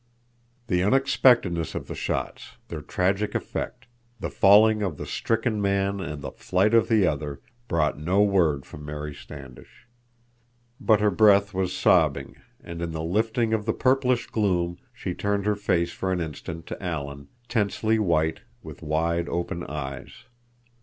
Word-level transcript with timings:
The 0.65 0.81
unexpectedness 0.81 1.75
of 1.75 1.85
the 1.85 1.93
shots, 1.93 2.57
their 2.69 2.81
tragic 2.81 3.35
effect, 3.35 3.85
the 4.19 4.31
falling 4.31 4.81
of 4.81 4.97
the 4.97 5.05
stricken 5.05 5.61
man 5.61 5.99
and 5.99 6.23
the 6.23 6.31
flight 6.31 6.73
of 6.73 6.87
the 6.89 7.05
other, 7.05 7.39
brought 7.67 7.99
no 7.99 8.23
word 8.23 8.65
from 8.65 8.83
Mary 8.83 9.13
Standish. 9.13 9.87
But 10.79 11.01
her 11.01 11.11
breath 11.11 11.53
was 11.53 11.77
sobbing, 11.77 12.37
and 12.63 12.81
in 12.81 12.93
the 12.93 13.03
lifting 13.03 13.53
of 13.53 13.65
the 13.65 13.73
purplish 13.73 14.25
gloom 14.25 14.79
she 14.91 15.13
turned 15.13 15.45
her 15.45 15.55
face 15.55 15.91
for 15.91 16.11
an 16.11 16.19
instant 16.19 16.65
to 16.65 16.81
Alan, 16.83 17.27
tensely 17.47 17.99
white, 17.99 18.39
with 18.63 18.81
wide 18.81 19.29
open 19.29 19.63
eyes. 19.65 20.23